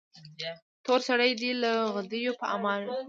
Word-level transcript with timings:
تور 0.85 0.99
سرې 1.07 1.31
دې 1.41 1.51
له 1.63 1.71
غدیو 1.93 2.33
په 2.39 2.45
امان 2.55 2.79
وي. 2.83 2.95